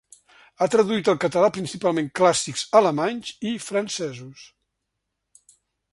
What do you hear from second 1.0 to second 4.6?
al català principalment clàssics alemanys i francesos.